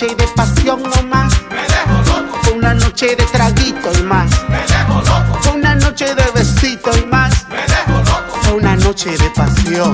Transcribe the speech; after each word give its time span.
noche 0.00 0.14
de 0.14 0.28
pasión 0.28 0.82
nomás. 0.82 1.32
Me 1.50 1.62
dejo 1.62 2.22
loco. 2.22 2.38
Fue 2.42 2.52
una 2.54 2.72
noche 2.74 3.16
de 3.16 3.24
traguito 3.24 3.92
y 3.98 4.02
más. 4.02 4.30
Me 4.48 4.58
dejo 4.60 4.94
loco. 4.94 5.38
Fue 5.42 5.52
una 5.52 5.74
noche 5.74 6.14
de 6.14 6.24
besito 6.34 6.90
y 6.96 7.06
más. 7.06 7.46
Me 7.50 7.56
dejo 7.56 7.98
loco. 7.98 8.38
Fue 8.42 8.52
una 8.54 8.76
noche 8.76 9.10
de 9.10 9.30
pasión. 9.30 9.92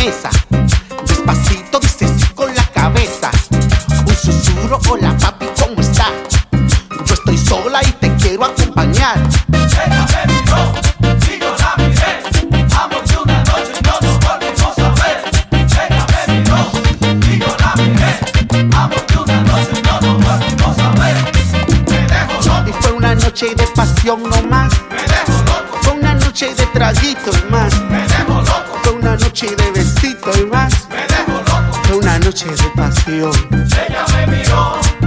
Despacito 0.00 1.78
dice 1.78 2.08
sí 2.08 2.26
con 2.34 2.54
la 2.54 2.64
cabeza. 2.72 3.30
Un 3.50 4.14
susurro, 4.14 4.80
hola 4.88 5.14
papi, 5.18 5.44
¿cómo 5.60 5.78
está? 5.78 6.06
Yo 7.04 7.12
estoy 7.14 7.36
sola 7.36 7.82
y 7.86 7.92
te 7.92 8.16
quiero 8.16 8.46
acompañar. 8.46 9.18
Ella 9.52 10.06
me 10.26 10.32
miró 10.32 10.72
y 11.28 11.38
yo 11.38 11.54
la 11.54 11.74
miré. 11.76 12.22
Amor 12.74 13.04
de 13.04 13.16
una 13.18 13.44
noche 13.44 13.72
y 13.78 13.82
no 13.84 13.92
nos 14.00 14.18
volvimos 14.24 14.78
a 14.78 14.88
ver. 15.02 15.20
Ella 15.52 16.06
me 16.26 16.32
miró 16.32 16.60
y 17.26 17.38
yo 17.38 17.56
la 17.60 17.74
miré. 17.76 18.12
Amor 18.74 19.06
de 19.06 19.18
una 19.18 19.40
noche 19.42 19.70
y 19.76 19.82
no 19.82 20.00
nos 20.00 20.14
volvimos 20.24 20.78
a. 20.78 20.90
Me 20.92 21.12
dejo 22.06 22.36
loco, 22.46 22.68
Y 22.68 22.72
fue 22.72 22.92
una 22.92 23.14
noche 23.16 23.54
de 23.54 23.66
pasión 23.76 24.22
no 24.22 24.42
más. 24.48 24.72
me 24.90 25.02
dejo 25.02 25.44
loco, 25.44 25.78
Fue 25.82 25.92
una 25.92 26.14
noche 26.14 26.54
de 26.54 26.64
traguito 26.68 27.30
y 27.36 27.50
más. 27.52 27.74
Noche 29.30 29.54
de 29.54 29.70
besito 29.70 30.30
y 30.40 30.46
más. 30.46 30.88
me 30.88 31.06
dejo 31.06 31.38
loco. 31.38 31.80
Fue 31.84 31.96
una 31.98 32.18
noche 32.18 32.46
de 32.46 32.70
pasión. 32.74 33.32
Ella 33.52 34.04
me 34.16 34.26
miró 34.26 34.99